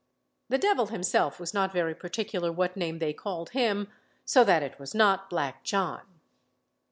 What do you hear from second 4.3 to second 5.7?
that it was not "Black